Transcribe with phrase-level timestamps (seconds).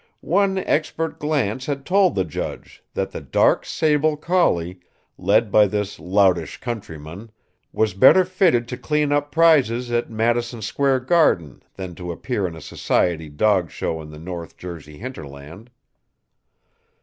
[0.33, 4.79] One expert glance had told the judge that the dark sable collie,
[5.15, 7.29] led by this loutish countryman,
[7.71, 12.55] was better fitted to clean up prizes at Madison Square Garden than to appear in
[12.55, 15.69] a society dog show in the North Jersey hinterland.